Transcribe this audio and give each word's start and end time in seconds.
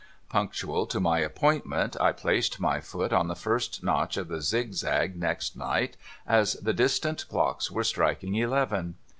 Punctual 0.29 0.87
to 0.87 0.99
my 0.99 1.19
appointment, 1.19 1.95
I 2.01 2.11
placed 2.11 2.59
my 2.59 2.79
foot 2.81 3.13
on 3.13 3.27
the 3.27 3.35
first 3.35 3.83
notch 3.83 4.17
of 4.17 4.29
the 4.29 4.41
zigzag 4.41 5.15
next 5.15 5.55
night, 5.55 5.95
as 6.25 6.53
the 6.53 6.73
distant 6.73 7.27
clocks 7.29 7.69
were 7.69 7.83
striking 7.83 8.33
eleven. 8.33 8.95